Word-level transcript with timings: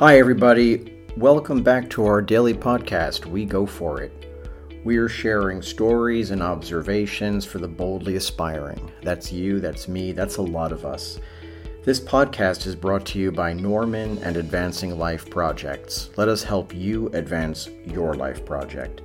Hi, 0.00 0.18
everybody. 0.18 0.94
Welcome 1.18 1.62
back 1.62 1.90
to 1.90 2.06
our 2.06 2.22
daily 2.22 2.54
podcast, 2.54 3.26
We 3.26 3.44
Go 3.44 3.66
For 3.66 4.00
It. 4.00 4.32
We 4.82 4.96
are 4.96 5.10
sharing 5.10 5.60
stories 5.60 6.30
and 6.30 6.42
observations 6.42 7.44
for 7.44 7.58
the 7.58 7.68
boldly 7.68 8.16
aspiring. 8.16 8.90
That's 9.02 9.30
you, 9.30 9.60
that's 9.60 9.88
me, 9.88 10.12
that's 10.12 10.38
a 10.38 10.42
lot 10.42 10.72
of 10.72 10.86
us. 10.86 11.20
This 11.84 12.00
podcast 12.00 12.66
is 12.66 12.74
brought 12.74 13.04
to 13.08 13.18
you 13.18 13.30
by 13.30 13.52
Norman 13.52 14.16
and 14.20 14.38
Advancing 14.38 14.98
Life 14.98 15.28
Projects. 15.28 16.08
Let 16.16 16.28
us 16.28 16.42
help 16.42 16.74
you 16.74 17.08
advance 17.08 17.68
your 17.84 18.14
life 18.14 18.42
project. 18.46 19.02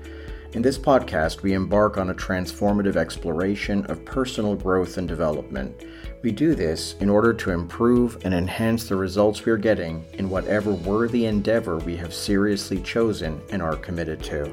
In 0.56 0.62
this 0.62 0.78
podcast, 0.78 1.42
we 1.42 1.52
embark 1.52 1.98
on 1.98 2.12
a 2.12 2.14
transformative 2.14 2.96
exploration 2.96 3.86
of 3.88 4.06
personal 4.06 4.56
growth 4.56 4.98
and 4.98 5.06
development. 5.06 5.84
We 6.22 6.32
do 6.32 6.56
this 6.56 6.96
in 7.02 7.10
order 7.10 7.34
to 7.34 7.52
improve 7.52 8.24
and 8.24 8.34
enhance 8.34 8.88
the 8.88 8.96
results 8.96 9.44
we 9.44 9.52
are 9.52 9.58
getting 9.58 10.06
in 10.14 10.30
whatever 10.30 10.72
worthy 10.72 11.26
endeavor 11.26 11.80
we 11.80 11.98
have 11.98 12.14
seriously 12.14 12.82
chosen 12.82 13.42
and 13.52 13.62
are 13.62 13.76
committed 13.76 14.24
to. 14.24 14.50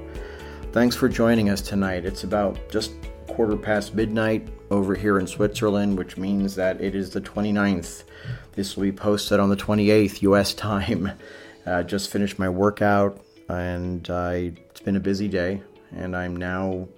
Thanks 0.73 0.97
for 0.97 1.09
joining 1.09 1.51
us 1.51 1.61
tonight. 1.61 2.05
It's 2.05 2.25
about 2.25 2.59
just 2.69 2.95
quarter 3.29 3.57
past 3.57 3.95
midnight 3.95 4.49
over 4.73 4.97
here 4.97 5.21
in 5.21 5.29
Switzerland, 5.29 5.97
which 5.97 6.17
means 6.17 6.57
that 6.57 6.81
it 6.81 6.97
is 6.97 7.11
the 7.11 7.21
29th. 7.21 8.03
This 8.57 8.75
will 8.75 8.83
be 8.83 8.91
posted 8.91 9.39
on 9.39 9.51
the 9.51 9.57
28th 9.57 10.21
US 10.23 10.53
time. 10.53 11.13
Uh, 11.65 11.81
just 11.81 12.11
finished 12.11 12.41
my 12.41 12.49
workout 12.49 13.25
and 13.49 14.11
I, 14.11 14.53
it's 14.71 14.81
been 14.81 14.97
a 14.97 15.01
busy 15.01 15.29
day 15.29 15.63
and 15.95 16.17
I'm 16.17 16.37
now 16.37 16.89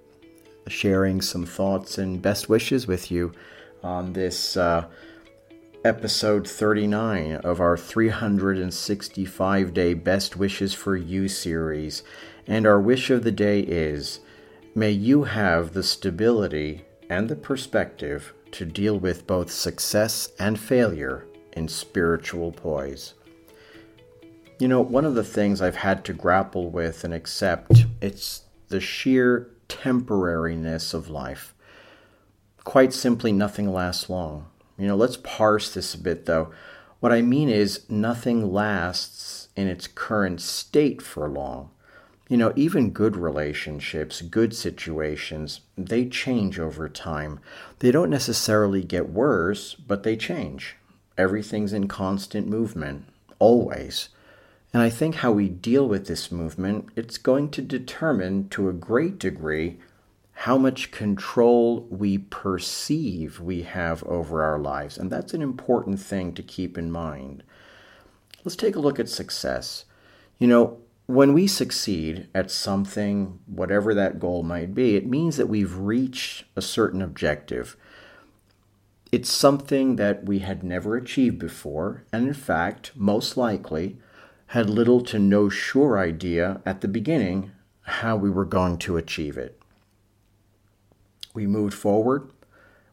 sharing 0.69 1.21
some 1.21 1.45
thoughts 1.45 1.98
and 1.98 2.23
best 2.23 2.48
wishes 2.48 2.87
with 2.87 3.11
you 3.11 3.33
on 3.83 4.12
this 4.12 4.57
uh, 4.57 4.87
episode 5.84 6.48
39 6.48 7.37
of 7.37 7.61
our 7.61 7.77
365 7.77 9.75
day 9.75 9.92
Best 9.92 10.36
Wishes 10.36 10.73
for 10.73 10.97
You 10.97 11.28
series. 11.28 12.03
And 12.47 12.67
our 12.67 12.81
wish 12.81 13.11
of 13.11 13.23
the 13.25 13.33
day 13.33 13.61
is 13.61 14.20
may 14.75 14.91
you 14.91 15.25
have 15.25 15.75
the 15.75 15.83
stability 15.83 16.84
and 17.11 17.29
the 17.29 17.36
perspective 17.36 18.33
to 18.53 18.64
deal 18.64 18.98
with 18.98 19.27
both 19.27 19.51
success 19.51 20.33
and 20.39 20.58
failure 20.58 21.27
in 21.53 21.69
spiritual 21.69 22.53
poise. 22.53 23.14
You 24.58 24.69
know, 24.69 24.81
one 24.81 25.05
of 25.05 25.14
the 25.14 25.25
things 25.25 25.61
I've 25.61 25.77
had 25.77 26.05
to 26.06 26.12
grapple 26.12 26.70
with 26.70 27.05
and 27.05 27.12
accept, 27.12 27.84
it's 28.01 28.45
the 28.75 28.80
sheer 28.80 29.48
temporariness 29.69 30.92
of 30.94 31.08
life. 31.08 31.55
Quite 32.64 32.92
simply, 32.92 33.30
nothing 33.30 33.72
lasts 33.72 34.11
long. 34.11 34.47
You 34.77 34.89
know, 34.89 34.97
let's 34.97 35.17
parse 35.19 35.72
this 35.72 35.94
a 35.94 35.98
bit 35.98 36.27
though. 36.27 36.53
What 36.98 37.12
I 37.12 37.22
mean 37.22 37.48
is, 37.48 37.89
nothing 37.89 38.52
lasts 38.52 39.47
in 39.55 39.69
its 39.69 39.86
current 39.86 40.41
state 40.41 41.00
for 41.00 41.28
long. 41.28 41.70
You 42.28 42.36
know, 42.36 42.52
even 42.56 42.91
good 42.91 43.14
relationships, 43.14 44.22
good 44.22 44.56
situations, 44.56 45.61
they 45.78 46.06
change 46.06 46.58
over 46.58 46.89
time. 46.89 47.39
They 47.78 47.92
don't 47.92 48.11
necessarily 48.11 48.83
get 48.83 49.08
worse, 49.08 49.75
but 49.75 50.02
they 50.02 50.17
change. 50.17 50.75
Everything's 51.17 51.72
in 51.72 51.86
constant 51.86 52.48
movement, 52.48 53.05
always. 53.39 54.08
And 54.75 54.83
I 54.83 54.91
think 54.91 55.14
how 55.14 55.30
we 55.30 55.48
deal 55.48 55.86
with 55.86 56.08
this 56.08 56.33
movement, 56.33 56.89
it's 56.97 57.17
going 57.17 57.50
to 57.50 57.62
determine 57.62 58.48
to 58.48 58.69
a 58.69 58.72
great 58.72 59.20
degree 59.20 59.78
how 60.33 60.58
much 60.58 60.91
control 60.91 61.86
we 61.89 62.19
perceive 62.19 63.39
we 63.39 63.62
have 63.62 64.02
over 64.02 64.42
our 64.42 64.58
lives. 64.58 64.98
And 64.98 65.12
that's 65.12 65.33
an 65.33 65.42
important 65.42 66.00
thing 66.00 66.34
to 66.34 66.42
keep 66.42 66.77
in 66.77 66.91
mind. 66.91 67.45
Let's 68.42 68.56
take 68.56 68.75
a 68.75 68.80
look 68.80 68.98
at 68.98 69.08
success. 69.08 69.84
You 70.41 70.48
know, 70.48 70.78
when 71.06 71.34
we 71.34 71.47
succeed 71.47 72.27
at 72.35 72.51
something, 72.51 73.39
whatever 73.46 73.95
that 73.95 74.18
goal 74.18 74.42
might 74.42 74.74
be, 74.74 74.96
it 74.96 75.06
means 75.06 75.36
that 75.36 75.48
we've 75.48 75.77
reached 75.77 76.46
a 76.56 76.62
certain 76.62 77.01
objective. 77.01 77.77
It's 79.12 79.30
something 79.30 79.95
that 79.96 80.24
we 80.24 80.41
had 80.41 80.64
never 80.64 80.96
achieved 80.96 81.39
before, 81.39 82.02
and 82.12 82.27
in 82.27 82.35
fact, 82.35 82.91
most 82.96 83.36
likely, 83.36 83.98
had 84.55 84.70
little 84.70 85.01
to 85.01 85.19
no 85.19 85.48
sure 85.48 85.98
idea 85.98 86.61
at 86.65 86.81
the 86.81 86.87
beginning 86.87 87.51
how 87.81 88.15
we 88.15 88.31
were 88.31 88.45
going 88.45 88.79
to 88.79 88.97
achieve 88.97 89.37
it. 89.37 89.61
We 91.35 91.45
moved 91.48 91.75
forward, 91.75 92.31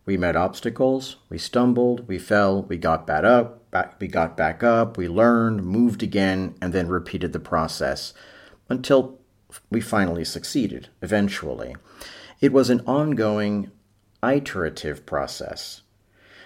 we 0.03 0.17
met 0.17 0.35
obstacles, 0.35 1.17
we 1.29 1.37
stumbled, 1.37 2.07
we 2.07 2.17
fell, 2.17 2.63
we 2.63 2.79
got 2.79 3.05
back 3.05 3.23
up, 3.23 3.69
back, 3.69 3.97
we 3.99 4.07
got 4.07 4.35
back 4.35 4.63
up, 4.63 4.97
we 4.97 5.07
learned, 5.07 5.63
moved 5.63 6.01
again, 6.01 6.55
and 6.63 6.73
then 6.73 6.87
repeated 6.87 7.31
the 7.31 7.39
process 7.39 8.11
until 8.67 9.19
we 9.69 9.81
finally 9.81 10.25
succeeded, 10.25 10.89
eventually. 11.03 11.75
It 12.39 12.51
was 12.51 12.71
an 12.71 12.81
ongoing, 12.87 13.69
iterative 14.23 15.05
process. 15.05 15.83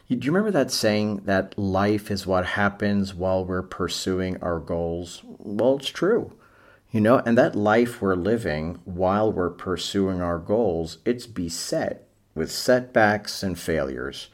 Do 0.07 0.15
you 0.21 0.31
remember 0.31 0.51
that 0.51 0.69
saying 0.69 1.21
that 1.25 1.57
life 1.57 2.11
is 2.11 2.27
what 2.27 2.45
happens 2.45 3.15
while 3.15 3.43
we're 3.43 3.63
pursuing 3.63 4.37
our 4.37 4.59
goals? 4.59 5.23
Well, 5.25 5.77
it's 5.77 5.89
true. 5.89 6.31
You 6.91 7.01
know, 7.01 7.23
and 7.25 7.35
that 7.39 7.55
life 7.55 8.03
we're 8.03 8.15
living 8.15 8.79
while 8.85 9.31
we're 9.31 9.49
pursuing 9.49 10.21
our 10.21 10.37
goals, 10.37 10.99
it's 11.05 11.25
beset 11.25 12.07
with 12.35 12.51
setbacks 12.51 13.41
and 13.41 13.57
failures. 13.57 14.27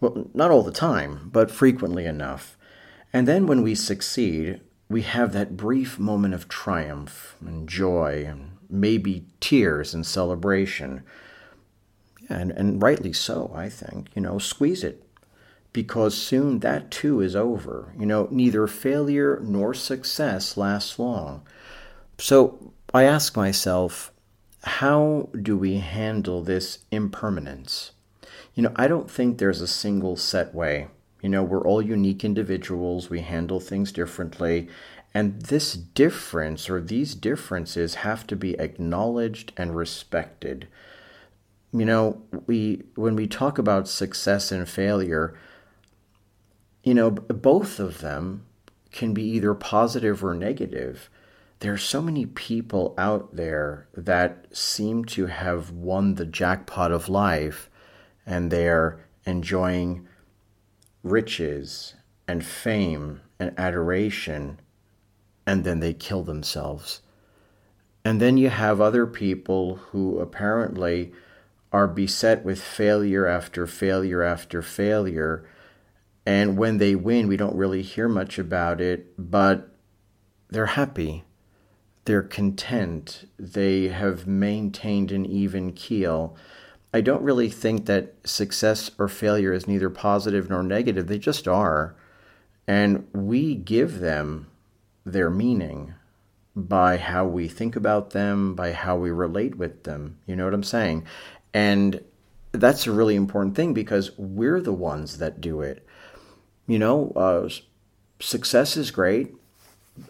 Well, 0.00 0.30
not 0.32 0.50
all 0.50 0.62
the 0.62 0.72
time, 0.72 1.28
but 1.30 1.50
frequently 1.50 2.06
enough. 2.06 2.56
And 3.12 3.28
then 3.28 3.46
when 3.46 3.62
we 3.62 3.74
succeed, 3.74 4.62
we 4.88 5.02
have 5.02 5.34
that 5.34 5.58
brief 5.58 5.98
moment 5.98 6.32
of 6.32 6.48
triumph 6.48 7.36
and 7.44 7.68
joy 7.68 8.24
and 8.26 8.52
maybe 8.70 9.26
tears 9.40 9.92
and 9.92 10.06
celebration. 10.06 11.02
And, 12.30 12.50
and 12.50 12.82
rightly 12.82 13.12
so, 13.12 13.52
I 13.54 13.68
think. 13.68 14.08
You 14.14 14.22
know, 14.22 14.38
squeeze 14.38 14.82
it 14.82 15.04
because 15.78 16.16
soon 16.16 16.58
that 16.58 16.90
too 16.90 17.20
is 17.20 17.36
over. 17.36 17.94
You 17.96 18.04
know, 18.04 18.26
neither 18.32 18.66
failure 18.66 19.38
nor 19.44 19.72
success 19.74 20.56
lasts 20.56 20.98
long. 20.98 21.42
So 22.18 22.72
I 22.92 23.04
ask 23.04 23.36
myself, 23.36 24.12
how 24.64 25.28
do 25.40 25.56
we 25.56 25.76
handle 25.76 26.42
this 26.42 26.80
impermanence? 26.90 27.92
You 28.56 28.64
know, 28.64 28.72
I 28.74 28.88
don't 28.88 29.08
think 29.08 29.38
there's 29.38 29.60
a 29.60 29.68
single 29.68 30.16
set 30.16 30.52
way. 30.52 30.88
You 31.22 31.28
know, 31.28 31.44
we're 31.44 31.64
all 31.64 31.80
unique 31.80 32.24
individuals, 32.24 33.08
we 33.08 33.20
handle 33.20 33.60
things 33.60 33.92
differently, 33.92 34.68
and 35.14 35.42
this 35.42 35.74
difference 35.74 36.68
or 36.68 36.80
these 36.80 37.14
differences 37.14 38.02
have 38.06 38.26
to 38.26 38.34
be 38.34 38.58
acknowledged 38.58 39.52
and 39.56 39.76
respected. 39.76 40.66
You 41.72 41.84
know, 41.84 42.20
we 42.48 42.82
when 42.96 43.14
we 43.14 43.28
talk 43.28 43.58
about 43.58 43.86
success 43.86 44.50
and 44.50 44.68
failure, 44.68 45.38
you 46.88 46.94
know, 46.94 47.10
both 47.10 47.78
of 47.78 48.00
them 48.00 48.46
can 48.92 49.12
be 49.12 49.22
either 49.22 49.52
positive 49.52 50.24
or 50.24 50.34
negative. 50.34 51.10
There 51.58 51.74
are 51.74 51.76
so 51.76 52.00
many 52.00 52.24
people 52.24 52.94
out 52.96 53.36
there 53.36 53.88
that 53.94 54.46
seem 54.56 55.04
to 55.06 55.26
have 55.26 55.70
won 55.70 56.14
the 56.14 56.24
jackpot 56.24 56.90
of 56.90 57.10
life 57.10 57.68
and 58.24 58.50
they're 58.50 59.04
enjoying 59.26 60.08
riches 61.02 61.94
and 62.26 62.42
fame 62.42 63.20
and 63.38 63.52
adoration, 63.58 64.58
and 65.46 65.64
then 65.64 65.80
they 65.80 65.92
kill 65.92 66.22
themselves. 66.22 67.02
And 68.02 68.18
then 68.18 68.38
you 68.38 68.48
have 68.48 68.80
other 68.80 69.06
people 69.06 69.76
who 69.90 70.20
apparently 70.20 71.12
are 71.70 71.86
beset 71.86 72.46
with 72.46 72.62
failure 72.62 73.26
after 73.26 73.66
failure 73.66 74.22
after 74.22 74.62
failure 74.62 75.44
and 76.28 76.58
when 76.58 76.76
they 76.76 76.94
win, 76.94 77.26
we 77.26 77.38
don't 77.38 77.56
really 77.56 77.80
hear 77.80 78.06
much 78.06 78.38
about 78.38 78.82
it, 78.82 79.14
but 79.16 79.70
they're 80.50 80.66
happy. 80.66 81.24
They're 82.04 82.20
content. 82.20 83.26
They 83.38 83.88
have 83.88 84.26
maintained 84.26 85.10
an 85.10 85.24
even 85.24 85.72
keel. 85.72 86.36
I 86.92 87.00
don't 87.00 87.22
really 87.22 87.48
think 87.48 87.86
that 87.86 88.14
success 88.24 88.90
or 88.98 89.08
failure 89.08 89.54
is 89.54 89.66
neither 89.66 89.88
positive 89.88 90.50
nor 90.50 90.62
negative. 90.62 91.06
They 91.06 91.18
just 91.18 91.48
are. 91.48 91.96
And 92.66 93.08
we 93.14 93.54
give 93.54 94.00
them 94.00 94.48
their 95.06 95.30
meaning 95.30 95.94
by 96.54 96.98
how 96.98 97.24
we 97.24 97.48
think 97.48 97.74
about 97.74 98.10
them, 98.10 98.54
by 98.54 98.72
how 98.72 98.98
we 98.98 99.10
relate 99.10 99.54
with 99.54 99.84
them. 99.84 100.18
You 100.26 100.36
know 100.36 100.44
what 100.44 100.52
I'm 100.52 100.62
saying? 100.62 101.06
And 101.54 102.04
that's 102.52 102.86
a 102.86 102.92
really 102.92 103.16
important 103.16 103.56
thing 103.56 103.72
because 103.72 104.10
we're 104.18 104.60
the 104.60 104.74
ones 104.74 105.16
that 105.16 105.40
do 105.40 105.62
it 105.62 105.87
you 106.68 106.78
know, 106.78 107.10
uh, 107.16 107.48
success 108.20 108.76
is 108.76 108.92
great, 108.92 109.34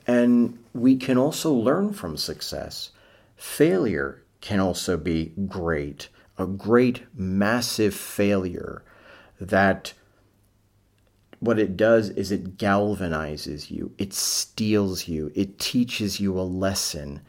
and 0.06 0.58
we 0.74 0.96
can 0.96 1.16
also 1.16 1.52
learn 1.52 1.94
from 1.94 2.18
success. 2.18 2.90
Failure 3.36 4.22
can 4.40 4.60
also 4.60 4.96
be 4.96 5.32
great, 5.46 6.08
a 6.36 6.46
great, 6.46 7.04
massive 7.14 7.94
failure 7.94 8.82
that 9.40 9.94
what 11.40 11.60
it 11.60 11.76
does 11.76 12.10
is 12.10 12.32
it 12.32 12.56
galvanizes 12.58 13.70
you, 13.70 13.92
it 13.96 14.12
steels 14.12 15.06
you, 15.06 15.30
it 15.36 15.58
teaches 15.60 16.18
you 16.18 16.38
a 16.38 16.42
lesson. 16.42 17.20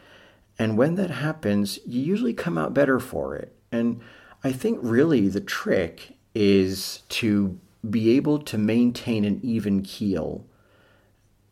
And 0.58 0.76
when 0.76 0.96
that 0.96 1.12
happens, 1.12 1.80
you 1.86 2.02
usually 2.02 2.34
come 2.34 2.58
out 2.58 2.74
better 2.74 3.00
for 3.00 3.36
it. 3.36 3.56
And 3.72 4.02
I 4.44 4.52
think 4.52 4.80
really 4.82 5.28
the 5.30 5.42
trick 5.42 6.18
is 6.34 7.04
to 7.10 7.60
be 7.88 8.12
able 8.18 8.40
to 8.40 8.58
maintain 8.58 9.24
an 9.24 9.40
even 9.44 9.82
keel 9.82 10.46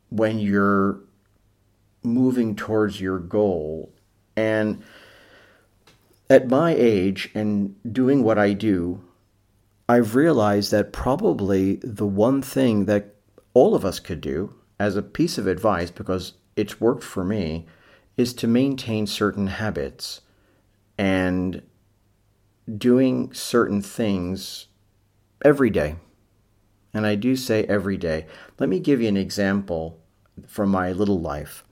when 0.10 0.40
you're 0.40 1.00
moving 2.04 2.56
towards 2.56 3.00
your 3.00 3.20
goal. 3.20 3.94
And 4.36 4.84
at 6.30 6.50
my 6.50 6.74
age 6.74 7.30
and 7.34 7.76
doing 7.94 8.24
what 8.24 8.38
I 8.38 8.54
do, 8.54 9.02
I've 9.90 10.16
realized 10.16 10.72
that 10.72 10.92
probably 10.92 11.76
the 11.78 12.06
one 12.06 12.42
thing 12.42 12.86
that 12.86 13.16
all 13.54 13.74
of 13.74 13.86
us 13.86 14.00
could 14.00 14.22
do 14.22 14.54
as 14.80 14.96
a 14.96 15.02
piece 15.02 15.38
of 15.38 15.48
advice, 15.48 15.90
because 15.90 16.34
it's 16.56 16.82
worked 16.82 17.04
for 17.04 17.24
me, 17.24 17.66
is 18.18 18.34
to 18.34 18.48
maintain 18.48 19.08
certain 19.08 19.48
habits 19.48 20.22
and 20.98 21.62
doing 22.78 23.32
certain 23.34 23.82
things 23.82 24.68
every 25.44 25.70
day. 25.70 25.96
And 26.98 27.06
I 27.06 27.14
do 27.14 27.36
say 27.36 27.64
every 27.66 27.96
day. 27.96 28.26
Let 28.58 28.70
me 28.70 28.80
give 28.80 29.04
you 29.04 29.08
an 29.08 29.18
example 29.18 30.00
from 30.48 30.72
my 30.72 30.92
little 30.92 31.20
life. 31.20 31.64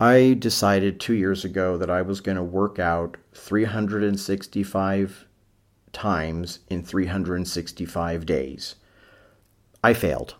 I 0.00 0.34
decided 0.38 0.98
two 0.98 1.12
years 1.12 1.44
ago 1.44 1.76
that 1.76 1.90
I 1.90 2.00
was 2.00 2.22
going 2.22 2.38
to 2.38 2.42
work 2.42 2.78
out 2.78 3.18
365 3.34 5.26
times 5.92 6.60
in 6.68 6.82
365 6.82 8.24
days. 8.24 8.76
I 9.82 9.92
failed. 9.92 10.34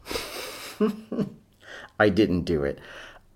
I 2.00 2.08
didn't 2.08 2.44
do 2.44 2.62
it. 2.62 2.78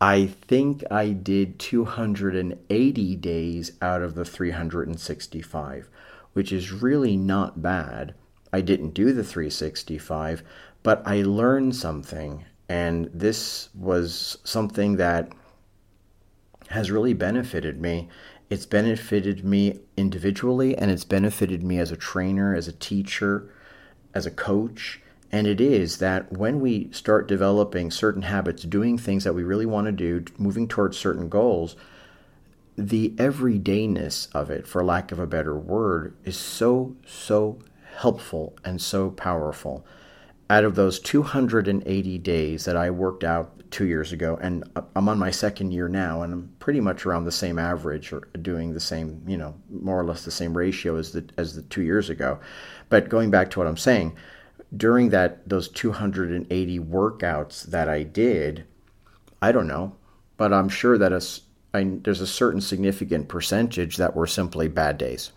I 0.00 0.24
think 0.24 0.82
I 0.90 1.10
did 1.10 1.58
280 1.58 3.16
days 3.16 3.72
out 3.82 4.00
of 4.00 4.14
the 4.14 4.24
365, 4.24 5.90
which 6.32 6.50
is 6.50 6.72
really 6.72 7.18
not 7.18 7.60
bad. 7.60 8.14
I 8.52 8.62
didn't 8.62 8.94
do 8.94 9.12
the 9.12 9.24
365, 9.24 10.42
but 10.82 11.02
I 11.06 11.22
learned 11.22 11.76
something. 11.76 12.44
And 12.68 13.10
this 13.14 13.70
was 13.74 14.38
something 14.44 14.96
that 14.96 15.32
has 16.68 16.90
really 16.90 17.14
benefited 17.14 17.80
me 17.80 18.08
it's 18.50 18.66
benefited 18.66 19.44
me 19.44 19.80
individually 19.96 20.76
and 20.76 20.90
it's 20.90 21.04
benefited 21.04 21.62
me 21.62 21.78
as 21.78 21.90
a 21.90 21.96
trainer, 21.96 22.54
as 22.54 22.66
a 22.66 22.72
teacher, 22.72 23.52
as 24.14 24.24
a 24.24 24.30
coach. 24.30 25.00
And 25.30 25.46
it 25.46 25.60
is 25.60 25.98
that 25.98 26.32
when 26.32 26.60
we 26.60 26.90
start 26.90 27.28
developing 27.28 27.90
certain 27.90 28.22
habits, 28.22 28.62
doing 28.62 28.96
things 28.96 29.24
that 29.24 29.34
we 29.34 29.44
really 29.44 29.66
want 29.66 29.86
to 29.86 29.92
do, 29.92 30.24
moving 30.38 30.66
towards 30.66 30.96
certain 30.96 31.28
goals, 31.28 31.76
the 32.76 33.10
everydayness 33.16 34.34
of 34.34 34.50
it, 34.50 34.66
for 34.66 34.82
lack 34.82 35.12
of 35.12 35.18
a 35.18 35.26
better 35.26 35.58
word, 35.58 36.14
is 36.24 36.38
so, 36.38 36.96
so 37.06 37.58
helpful 37.98 38.56
and 38.64 38.80
so 38.80 39.10
powerful. 39.10 39.84
Out 40.50 40.64
of 40.64 40.74
those 40.74 40.98
280 41.00 42.18
days 42.18 42.64
that 42.64 42.76
I 42.76 42.90
worked 42.90 43.22
out 43.22 43.70
two 43.70 43.86
years 43.86 44.12
ago, 44.12 44.38
and 44.40 44.64
I'm 44.96 45.08
on 45.08 45.18
my 45.18 45.30
second 45.30 45.72
year 45.72 45.88
now, 45.88 46.22
and 46.22 46.32
I'm 46.32 46.50
pretty 46.58 46.80
much 46.80 47.04
around 47.04 47.24
the 47.24 47.32
same 47.32 47.58
average 47.58 48.12
or 48.12 48.20
doing 48.40 48.72
the 48.72 48.80
same, 48.80 49.22
you 49.26 49.36
know, 49.36 49.54
more 49.68 50.00
or 50.00 50.04
less 50.04 50.24
the 50.24 50.30
same 50.30 50.56
ratio 50.56 50.96
as 50.96 51.12
the 51.12 51.24
as 51.36 51.54
the 51.54 51.62
two 51.62 51.82
years 51.82 52.08
ago. 52.08 52.38
But 52.88 53.10
going 53.10 53.30
back 53.30 53.50
to 53.50 53.58
what 53.58 53.68
I'm 53.68 53.76
saying, 53.76 54.16
during 54.76 55.10
that 55.10 55.48
those 55.48 55.68
280 55.68 56.78
workouts 56.80 57.64
that 57.64 57.88
I 57.88 58.02
did, 58.02 58.64
I 59.40 59.52
don't 59.52 59.68
know, 59.68 59.96
but 60.36 60.52
I'm 60.52 60.68
sure 60.68 60.98
that 60.98 61.12
a, 61.12 61.22
I, 61.74 61.98
there's 62.02 62.20
a 62.20 62.26
certain 62.26 62.60
significant 62.60 63.28
percentage 63.28 63.96
that 63.96 64.16
were 64.16 64.26
simply 64.26 64.68
bad 64.68 64.98
days. 64.98 65.32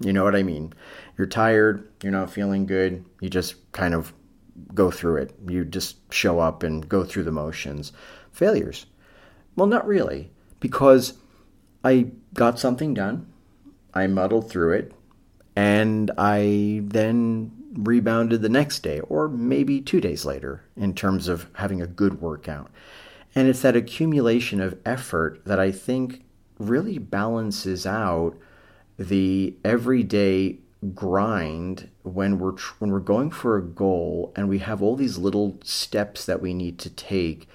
You 0.00 0.12
know 0.12 0.24
what 0.24 0.36
I 0.36 0.42
mean? 0.42 0.72
You're 1.18 1.26
tired, 1.26 1.88
you're 2.02 2.12
not 2.12 2.30
feeling 2.30 2.66
good, 2.66 3.04
you 3.20 3.28
just 3.28 3.72
kind 3.72 3.94
of 3.94 4.12
go 4.74 4.90
through 4.90 5.16
it. 5.16 5.34
You 5.48 5.64
just 5.64 5.96
show 6.12 6.40
up 6.40 6.62
and 6.62 6.88
go 6.88 7.04
through 7.04 7.24
the 7.24 7.32
motions. 7.32 7.92
Failures. 8.30 8.86
Well, 9.56 9.66
not 9.66 9.86
really, 9.86 10.30
because 10.60 11.14
I 11.84 12.12
got 12.34 12.58
something 12.58 12.94
done, 12.94 13.26
I 13.92 14.06
muddled 14.06 14.50
through 14.50 14.72
it, 14.72 14.92
and 15.54 16.10
I 16.16 16.82
then 16.84 17.52
rebounded 17.74 18.42
the 18.42 18.48
next 18.48 18.80
day 18.80 19.00
or 19.00 19.28
maybe 19.28 19.80
two 19.80 20.00
days 20.00 20.24
later 20.24 20.62
in 20.76 20.94
terms 20.94 21.28
of 21.28 21.48
having 21.54 21.80
a 21.80 21.86
good 21.86 22.20
workout. 22.20 22.70
And 23.34 23.48
it's 23.48 23.62
that 23.62 23.76
accumulation 23.76 24.60
of 24.60 24.78
effort 24.84 25.42
that 25.46 25.58
I 25.58 25.72
think 25.72 26.24
really 26.58 26.98
balances 26.98 27.86
out 27.86 28.36
the 28.98 29.56
everyday 29.64 30.58
grind 30.94 31.88
when 32.02 32.38
we're 32.38 32.56
when 32.78 32.90
we're 32.90 32.98
going 32.98 33.30
for 33.30 33.56
a 33.56 33.62
goal 33.62 34.32
and 34.34 34.48
we 34.48 34.58
have 34.58 34.82
all 34.82 34.96
these 34.96 35.16
little 35.16 35.58
steps 35.62 36.24
that 36.26 36.42
we 36.42 36.52
need 36.52 36.78
to 36.78 36.90
take 36.90 37.48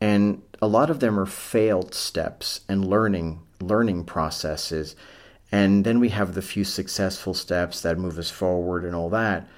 and 0.00 0.42
a 0.62 0.66
lot 0.66 0.90
of 0.90 1.00
them 1.00 1.18
are 1.18 1.26
failed 1.26 1.94
steps 1.94 2.60
and 2.68 2.86
learning 2.86 3.40
learning 3.60 4.04
processes. 4.04 4.96
And 5.52 5.84
then 5.84 6.00
we 6.00 6.10
have 6.10 6.34
the 6.34 6.42
few 6.42 6.64
successful 6.64 7.34
steps 7.34 7.80
that 7.82 7.98
move 7.98 8.18
us 8.18 8.30
forward 8.30 8.84
and 8.84 8.94
all 8.94 9.10
that. 9.10 9.48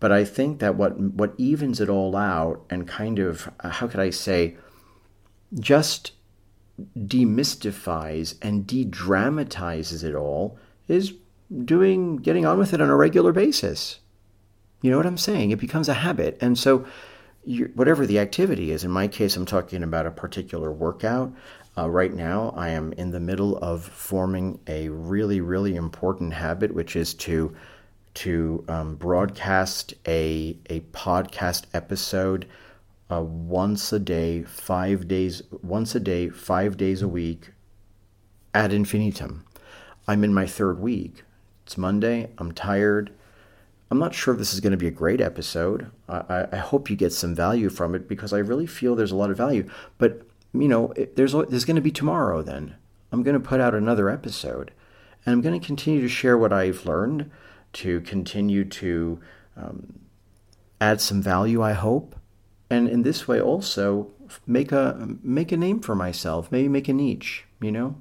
But 0.00 0.12
i 0.12 0.24
think 0.24 0.60
that 0.60 0.76
what 0.76 0.96
what 0.96 1.34
evens 1.38 1.80
it 1.80 1.88
all 1.88 2.14
out 2.14 2.64
and 2.70 2.86
kind 2.86 3.18
of 3.18 3.50
uh, 3.58 3.70
how 3.70 3.88
could 3.88 3.98
i 3.98 4.10
say 4.10 4.56
just 5.58 6.12
demystifies 6.96 8.36
and 8.40 8.64
de-dramatizes 8.64 10.04
it 10.04 10.14
all 10.14 10.56
is 10.86 11.14
doing 11.64 12.16
getting 12.16 12.46
on 12.46 12.58
with 12.58 12.72
it 12.72 12.80
on 12.80 12.90
a 12.90 12.96
regular 12.96 13.32
basis. 13.32 14.00
You 14.82 14.90
know 14.90 14.96
what 14.96 15.06
I'm 15.06 15.18
saying? 15.18 15.50
It 15.50 15.58
becomes 15.58 15.88
a 15.88 15.94
habit. 15.94 16.38
And 16.40 16.58
so 16.58 16.86
whatever 17.74 18.06
the 18.06 18.18
activity 18.18 18.70
is, 18.70 18.84
in 18.84 18.90
my 18.90 19.08
case, 19.08 19.36
I'm 19.36 19.46
talking 19.46 19.82
about 19.82 20.06
a 20.06 20.10
particular 20.10 20.70
workout. 20.70 21.32
Uh, 21.76 21.88
right 21.88 22.12
now, 22.12 22.52
I 22.56 22.70
am 22.70 22.92
in 22.94 23.10
the 23.10 23.20
middle 23.20 23.56
of 23.58 23.84
forming 23.84 24.60
a 24.66 24.88
really, 24.88 25.40
really 25.40 25.76
important 25.76 26.34
habit, 26.34 26.74
which 26.74 26.96
is 26.96 27.14
to 27.14 27.54
to 28.14 28.64
um, 28.68 28.96
broadcast 28.96 29.94
a 30.06 30.58
a 30.70 30.80
podcast 30.80 31.66
episode 31.72 32.46
uh, 33.10 33.22
once 33.22 33.92
a 33.92 33.98
day, 33.98 34.42
five 34.42 35.06
days, 35.06 35.42
once 35.62 35.94
a 35.94 36.00
day, 36.00 36.28
five 36.28 36.76
days 36.76 37.00
a 37.00 37.08
week, 37.08 37.52
ad 38.52 38.72
infinitum. 38.72 39.44
I'm 40.06 40.24
in 40.24 40.34
my 40.34 40.46
third 40.46 40.80
week, 40.80 41.22
it's 41.68 41.76
Monday. 41.76 42.30
I'm 42.38 42.52
tired. 42.52 43.10
I'm 43.90 43.98
not 43.98 44.14
sure 44.14 44.32
if 44.32 44.38
this 44.38 44.54
is 44.54 44.60
going 44.60 44.70
to 44.70 44.78
be 44.78 44.86
a 44.86 44.90
great 44.90 45.20
episode. 45.20 45.90
I, 46.08 46.46
I 46.50 46.56
hope 46.56 46.88
you 46.88 46.96
get 46.96 47.12
some 47.12 47.34
value 47.34 47.68
from 47.68 47.94
it 47.94 48.08
because 48.08 48.32
I 48.32 48.38
really 48.38 48.66
feel 48.66 48.96
there's 48.96 49.12
a 49.12 49.16
lot 49.16 49.30
of 49.30 49.36
value. 49.36 49.68
But 49.98 50.22
you 50.54 50.66
know, 50.66 50.92
it, 50.92 51.16
there's 51.16 51.32
there's 51.32 51.66
going 51.66 51.76
to 51.76 51.82
be 51.82 51.90
tomorrow. 51.90 52.40
Then 52.40 52.76
I'm 53.12 53.22
going 53.22 53.38
to 53.38 53.48
put 53.48 53.60
out 53.60 53.74
another 53.74 54.08
episode, 54.08 54.70
and 55.26 55.34
I'm 55.34 55.42
going 55.42 55.60
to 55.60 55.66
continue 55.66 56.00
to 56.00 56.08
share 56.08 56.38
what 56.38 56.54
I've 56.54 56.86
learned, 56.86 57.30
to 57.74 58.00
continue 58.00 58.64
to 58.64 59.20
um, 59.54 59.98
add 60.80 61.02
some 61.02 61.20
value. 61.20 61.60
I 61.60 61.74
hope, 61.74 62.16
and 62.70 62.88
in 62.88 63.02
this 63.02 63.28
way 63.28 63.42
also 63.42 64.10
make 64.46 64.72
a 64.72 65.18
make 65.22 65.52
a 65.52 65.58
name 65.58 65.80
for 65.80 65.94
myself. 65.94 66.50
Maybe 66.50 66.68
make 66.68 66.88
a 66.88 66.94
niche. 66.94 67.44
You 67.60 67.72
know, 67.72 67.96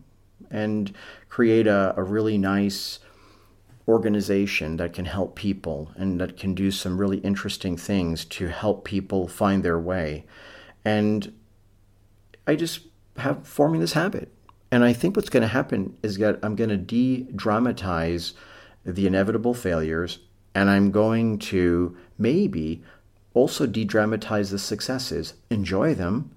and 0.50 0.96
create 1.28 1.68
a, 1.68 1.94
a 1.98 2.04
really 2.04 2.38
nice 2.38 3.00
organization 3.88 4.77
that 4.77 4.94
can 4.94 5.06
help 5.06 5.36
people 5.36 5.91
and 5.96 6.20
that 6.20 6.38
can 6.38 6.53
do 6.53 6.72
some 6.72 6.98
really 6.98 7.20
interesting 7.20 7.77
things 7.77 8.25
to 8.25 8.48
help 8.48 8.84
people 8.84 9.27
find 9.27 9.63
their 9.63 9.79
way. 9.79 10.25
And 10.84 11.34
I 12.46 12.56
just 12.56 12.82
have 13.17 13.48
forming 13.48 13.82
this 13.82 13.94
habit. 13.94 14.32
And 14.72 14.84
I 14.84 14.91
think 14.94 15.15
what's 15.15 15.29
going 15.29 15.41
to 15.41 15.48
happen 15.48 15.98
is 16.03 16.17
that 16.17 16.39
I'm 16.44 16.56
going 16.56 16.70
to 16.70 16.77
de 16.77 17.27
dramatize 17.34 18.34
the 18.84 19.08
inevitable 19.08 19.53
failures 19.53 20.20
and 20.53 20.70
I'm 20.70 20.91
going 20.91 21.39
to 21.39 21.96
maybe 22.17 22.84
also 23.34 23.67
de 23.67 23.86
dramatize 23.86 24.50
the 24.50 24.60
successes, 24.60 25.36
enjoy 25.50 25.94
them, 25.94 26.32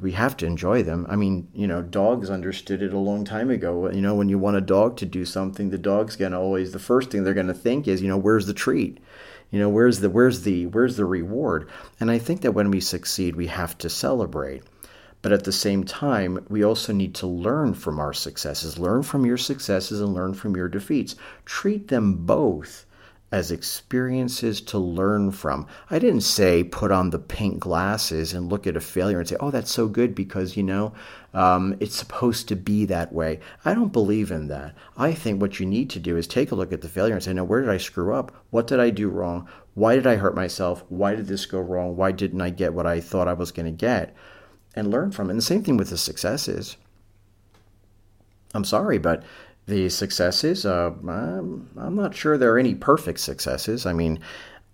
we 0.00 0.12
have 0.12 0.36
to 0.38 0.46
enjoy 0.46 0.82
them. 0.82 1.06
I 1.08 1.16
mean, 1.16 1.48
you 1.54 1.66
know, 1.66 1.82
dogs 1.82 2.30
understood 2.30 2.82
it 2.82 2.92
a 2.92 2.98
long 2.98 3.24
time 3.24 3.50
ago. 3.50 3.90
You 3.90 4.00
know, 4.00 4.14
when 4.14 4.28
you 4.28 4.38
want 4.38 4.56
a 4.56 4.60
dog 4.60 4.96
to 4.98 5.06
do 5.06 5.24
something, 5.24 5.70
the 5.70 5.78
dog's 5.78 6.16
gonna 6.16 6.40
always 6.40 6.72
the 6.72 6.78
first 6.78 7.10
thing 7.10 7.24
they're 7.24 7.34
gonna 7.34 7.54
think 7.54 7.88
is, 7.88 8.02
you 8.02 8.08
know, 8.08 8.16
where's 8.16 8.46
the 8.46 8.54
treat? 8.54 8.98
You 9.50 9.60
know, 9.60 9.68
where's 9.68 10.00
the 10.00 10.10
where's 10.10 10.42
the 10.42 10.66
where's 10.66 10.96
the 10.96 11.04
reward? 11.04 11.68
And 12.00 12.10
I 12.10 12.18
think 12.18 12.40
that 12.42 12.52
when 12.52 12.70
we 12.70 12.80
succeed, 12.80 13.36
we 13.36 13.48
have 13.48 13.76
to 13.78 13.90
celebrate. 13.90 14.62
But 15.22 15.32
at 15.32 15.44
the 15.44 15.52
same 15.52 15.84
time, 15.84 16.44
we 16.48 16.62
also 16.64 16.92
need 16.92 17.14
to 17.16 17.26
learn 17.26 17.74
from 17.74 17.98
our 17.98 18.12
successes, 18.12 18.78
learn 18.78 19.02
from 19.02 19.26
your 19.26 19.36
successes 19.36 20.00
and 20.00 20.14
learn 20.14 20.34
from 20.34 20.56
your 20.56 20.68
defeats. 20.68 21.16
Treat 21.44 21.88
them 21.88 22.24
both 22.26 22.85
as 23.32 23.50
experiences 23.50 24.60
to 24.60 24.78
learn 24.78 25.32
from. 25.32 25.66
I 25.90 25.98
didn't 25.98 26.20
say 26.20 26.62
put 26.62 26.92
on 26.92 27.10
the 27.10 27.18
pink 27.18 27.58
glasses 27.58 28.32
and 28.32 28.48
look 28.48 28.66
at 28.66 28.76
a 28.76 28.80
failure 28.80 29.18
and 29.18 29.28
say, 29.28 29.36
oh, 29.40 29.50
that's 29.50 29.72
so 29.72 29.88
good 29.88 30.14
because, 30.14 30.56
you 30.56 30.62
know, 30.62 30.92
um, 31.34 31.76
it's 31.80 31.96
supposed 31.96 32.46
to 32.48 32.56
be 32.56 32.84
that 32.84 33.12
way. 33.12 33.40
I 33.64 33.74
don't 33.74 33.92
believe 33.92 34.30
in 34.30 34.46
that. 34.48 34.76
I 34.96 35.12
think 35.12 35.40
what 35.40 35.58
you 35.58 35.66
need 35.66 35.90
to 35.90 35.98
do 35.98 36.16
is 36.16 36.26
take 36.26 36.52
a 36.52 36.54
look 36.54 36.72
at 36.72 36.82
the 36.82 36.88
failure 36.88 37.14
and 37.14 37.22
say, 37.22 37.32
now, 37.32 37.44
where 37.44 37.60
did 37.60 37.70
I 37.70 37.78
screw 37.78 38.14
up? 38.14 38.32
What 38.50 38.68
did 38.68 38.78
I 38.78 38.90
do 38.90 39.08
wrong? 39.08 39.48
Why 39.74 39.96
did 39.96 40.06
I 40.06 40.16
hurt 40.16 40.36
myself? 40.36 40.84
Why 40.88 41.16
did 41.16 41.26
this 41.26 41.46
go 41.46 41.60
wrong? 41.60 41.96
Why 41.96 42.12
didn't 42.12 42.40
I 42.40 42.50
get 42.50 42.74
what 42.74 42.86
I 42.86 43.00
thought 43.00 43.28
I 43.28 43.34
was 43.34 43.50
going 43.50 43.66
to 43.66 43.72
get? 43.72 44.14
And 44.74 44.90
learn 44.90 45.10
from 45.10 45.28
it. 45.28 45.32
And 45.32 45.38
the 45.38 45.44
same 45.44 45.64
thing 45.64 45.76
with 45.76 45.90
the 45.90 45.98
successes. 45.98 46.76
I'm 48.54 48.64
sorry, 48.64 48.98
but 48.98 49.24
the 49.66 49.88
successes, 49.88 50.64
uh, 50.64 50.92
I'm, 51.08 51.68
I'm 51.76 51.96
not 51.96 52.14
sure 52.14 52.38
there 52.38 52.54
are 52.54 52.58
any 52.58 52.74
perfect 52.74 53.18
successes. 53.20 53.84
I 53.84 53.92
mean, 53.92 54.20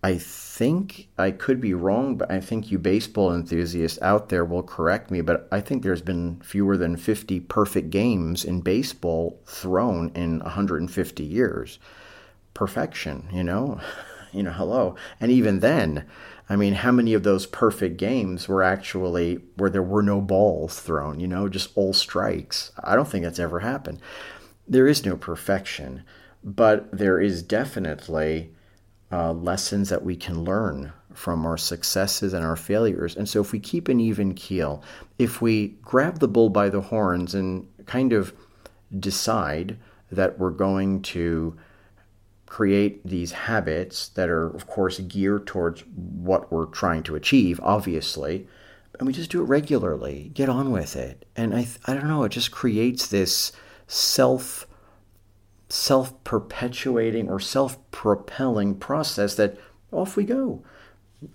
I 0.02 0.18
think 0.18 1.08
I 1.16 1.30
could 1.30 1.61
be 1.61 1.72
wrong, 1.75 2.16
but 2.16 2.30
I 2.30 2.40
think 2.40 2.70
you 2.70 2.78
baseball 2.78 3.32
enthusiasts 3.32 4.00
out 4.02 4.28
there 4.28 4.44
will 4.44 4.62
correct 4.62 5.11
me. 5.11 5.22
But 5.22 5.49
I 5.50 5.61
think 5.61 5.82
there's 5.82 6.02
been 6.02 6.40
fewer 6.40 6.76
than 6.76 6.96
50 6.96 7.40
perfect 7.40 7.90
games 7.90 8.44
in 8.44 8.61
baseball 8.61 9.40
thrown 9.46 10.11
in 10.14 10.40
150 10.40 11.22
years. 11.22 11.78
Perfection, 12.52 13.28
you 13.32 13.44
know? 13.44 13.80
you 14.32 14.42
know, 14.42 14.52
hello. 14.52 14.96
And 15.20 15.32
even 15.32 15.61
then, 15.61 16.04
I 16.50 16.56
mean, 16.56 16.75
how 16.75 16.92
many 16.92 17.14
of 17.14 17.22
those 17.22 17.46
perfect 17.46 17.96
games 17.96 18.46
were 18.46 18.62
actually 18.62 19.40
where 19.56 19.70
there 19.70 19.82
were 19.82 20.02
no 20.02 20.20
balls 20.20 20.80
thrown, 20.80 21.18
you 21.18 21.28
know, 21.28 21.49
just 21.49 21.70
all 21.76 21.94
strikes? 21.94 22.72
I 22.82 22.94
don't 22.94 23.08
think 23.08 23.25
that's 23.25 23.38
ever 23.38 23.61
happened 23.61 24.00
there 24.73 24.88
is 24.88 25.05
no 25.05 25.17
perfection, 25.17 26.02
but 26.43 26.91
there 26.97 27.21
is 27.21 27.43
definitely 27.43 28.55
uh, 29.12 29.33
lessons 29.33 29.91
that 29.91 30.02
we 30.02 30.17
can 30.17 30.45
learn 30.45 30.93
from 31.12 31.45
our 31.45 31.59
successes 31.59 32.33
and 32.33 32.45
our 32.45 32.57
failures. 32.57 33.14
And 33.14 33.29
so, 33.29 33.43
if 33.43 33.52
we 33.52 33.61
keep 33.61 33.88
an 33.88 34.00
even 34.00 34.33
keel, 34.35 34.83
if 35.19 35.43
we 35.43 35.76
grab 35.83 36.21
the 36.21 36.29
bull 36.29 36.49
by 36.49 36.71
the 36.71 36.81
horns 36.81 37.35
and 37.35 37.69
kind 37.85 38.14
of 38.14 38.33
decide 38.99 39.76
that 40.11 40.38
we're 40.38 40.50
going 40.50 41.02
to 41.02 41.57
create 42.47 43.07
these 43.07 43.33
habits 43.33 44.09
that 44.09 44.31
are, 44.31 44.47
of 44.47 44.67
course, 44.67 45.00
geared 45.00 45.47
towards 45.47 45.83
what 45.95 46.50
we're 46.50 46.67
trying 46.67 47.02
to 47.02 47.14
achieve, 47.14 47.61
obviously, 47.62 48.47
and 48.99 49.07
we 49.07 49.12
just 49.12 49.31
do 49.31 49.43
it 49.43 49.47
regularly, 49.47 50.31
get 50.35 50.49
on 50.49 50.71
with 50.71 50.97
it. 50.97 51.26
And 51.37 51.55
I, 51.55 51.67
I 51.87 51.95
don't 51.95 52.09
know, 52.09 52.25
it 52.25 52.31
just 52.31 52.50
creates 52.50 53.07
this 53.09 53.52
self 53.92 54.66
self 55.68 56.22
perpetuating 56.25 57.28
or 57.28 57.38
self 57.38 57.78
propelling 57.90 58.75
process 58.75 59.34
that 59.34 59.58
off 59.90 60.16
we 60.16 60.25
go. 60.25 60.62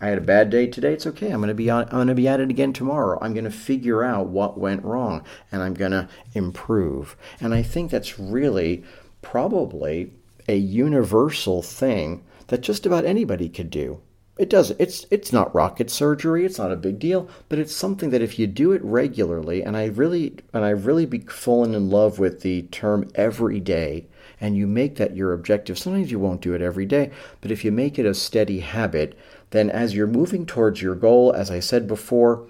I 0.01 0.07
had 0.07 0.17
a 0.17 0.21
bad 0.21 0.49
day 0.49 0.67
today. 0.67 0.93
It's 0.93 1.07
okay. 1.07 1.29
I'm 1.31 1.39
going 1.39 1.47
to 1.47 1.53
be 1.53 1.69
on, 1.69 1.83
I'm 1.85 1.91
going 1.91 2.07
to 2.07 2.15
be 2.15 2.27
at 2.27 2.39
it 2.39 2.49
again 2.49 2.73
tomorrow. 2.73 3.17
I'm 3.21 3.33
going 3.33 3.45
to 3.45 3.51
figure 3.51 4.03
out 4.03 4.27
what 4.27 4.59
went 4.59 4.83
wrong 4.83 5.23
and 5.51 5.61
I'm 5.61 5.75
going 5.75 5.91
to 5.91 6.09
improve. 6.33 7.15
And 7.39 7.53
I 7.53 7.61
think 7.61 7.89
that's 7.89 8.19
really 8.19 8.83
probably 9.21 10.11
a 10.49 10.57
universal 10.57 11.61
thing 11.61 12.25
that 12.47 12.61
just 12.61 12.85
about 12.85 13.05
anybody 13.05 13.49
could 13.49 13.69
do. 13.69 14.01
It 14.38 14.51
does. 14.51 14.72
It's 14.77 15.06
it's 15.10 15.34
not 15.34 15.53
rocket 15.56 15.89
surgery. 15.89 16.46
It's 16.46 16.60
not 16.60 16.72
a 16.72 16.75
big 16.75 17.00
deal, 17.00 17.27
but 17.50 17.58
it's 17.58 17.75
something 17.75 18.12
that 18.12 18.22
if 18.22 18.38
you 18.38 18.46
do 18.46 18.72
it 18.72 18.84
regularly, 18.84 19.63
and 19.63 19.75
I 19.75 19.86
really 19.86 20.36
and 20.53 20.63
I 20.63 20.70
really 20.70 21.08
be 21.08 21.20
fallen 21.20 21.74
in 21.74 21.89
love 21.89 22.20
with 22.20 22.41
the 22.41 22.62
term 22.63 23.10
every 23.15 23.60
day, 23.60 24.06
and 24.39 24.56
you 24.56 24.67
make 24.67 24.98
that 24.98 25.15
your 25.15 25.34
objective. 25.34 25.79
Sometimes 25.79 26.12
you 26.12 26.20
won't 26.20 26.41
do 26.41 26.53
it 26.53 26.62
every 26.62 26.86
day, 26.86 27.10
but 27.41 27.50
if 27.50 27.65
you 27.65 27.72
make 27.72 27.98
it 27.98 28.06
a 28.06 28.13
steady 28.13 28.60
habit, 28.60 29.17
then 29.50 29.72
as 29.72 29.96
you're 29.96 30.06
moving 30.06 30.46
towards 30.46 30.84
your 30.84 30.96
goal, 30.96 31.34
as 31.34 31.50
I 31.50 31.60
said 31.60 31.88
before, 31.88 32.48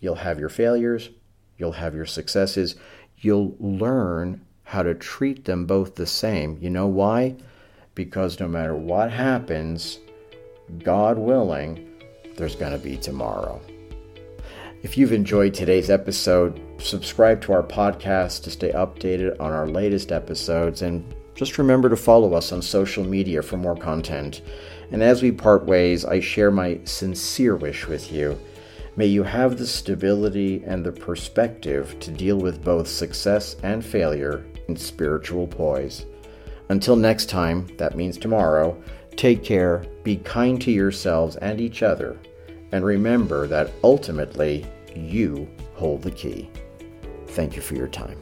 you'll 0.00 0.16
have 0.16 0.38
your 0.38 0.48
failures, 0.48 1.10
you'll 1.58 1.72
have 1.72 1.94
your 1.94 2.06
successes, 2.06 2.76
you'll 3.18 3.56
learn 3.58 4.42
how 4.62 4.84
to 4.84 4.94
treat 4.94 5.44
them 5.44 5.66
both 5.66 5.96
the 5.96 6.06
same. 6.06 6.58
You 6.60 6.70
know 6.70 6.86
why? 6.86 7.34
Because 7.96 8.38
no 8.38 8.46
matter 8.46 8.76
what 8.76 9.10
happens 9.10 9.98
God 10.82 11.18
willing, 11.18 11.88
there's 12.36 12.56
going 12.56 12.72
to 12.72 12.78
be 12.78 12.96
tomorrow. 12.96 13.60
If 14.82 14.96
you've 14.96 15.12
enjoyed 15.12 15.54
today's 15.54 15.90
episode, 15.90 16.60
subscribe 16.78 17.40
to 17.42 17.52
our 17.52 17.62
podcast 17.62 18.44
to 18.44 18.50
stay 18.50 18.72
updated 18.72 19.40
on 19.40 19.52
our 19.52 19.68
latest 19.68 20.12
episodes, 20.12 20.82
and 20.82 21.14
just 21.34 21.58
remember 21.58 21.88
to 21.88 21.96
follow 21.96 22.34
us 22.34 22.52
on 22.52 22.62
social 22.62 23.04
media 23.04 23.42
for 23.42 23.56
more 23.56 23.76
content. 23.76 24.42
And 24.92 25.02
as 25.02 25.22
we 25.22 25.32
part 25.32 25.66
ways, 25.66 26.04
I 26.04 26.20
share 26.20 26.50
my 26.50 26.80
sincere 26.84 27.56
wish 27.56 27.86
with 27.86 28.12
you. 28.12 28.38
May 28.96 29.06
you 29.06 29.22
have 29.22 29.58
the 29.58 29.66
stability 29.66 30.62
and 30.64 30.84
the 30.84 30.92
perspective 30.92 31.98
to 32.00 32.10
deal 32.10 32.38
with 32.38 32.64
both 32.64 32.88
success 32.88 33.56
and 33.62 33.84
failure 33.84 34.44
in 34.68 34.76
spiritual 34.76 35.46
poise. 35.46 36.06
Until 36.68 36.96
next 36.96 37.28
time, 37.28 37.68
that 37.76 37.96
means 37.96 38.18
tomorrow, 38.18 38.80
Take 39.16 39.42
care, 39.42 39.84
be 40.02 40.16
kind 40.16 40.60
to 40.60 40.70
yourselves 40.70 41.36
and 41.36 41.58
each 41.58 41.82
other, 41.82 42.18
and 42.72 42.84
remember 42.84 43.46
that 43.46 43.72
ultimately 43.82 44.66
you 44.94 45.48
hold 45.74 46.02
the 46.02 46.10
key. 46.10 46.50
Thank 47.28 47.56
you 47.56 47.62
for 47.62 47.74
your 47.74 47.88
time. 47.88 48.18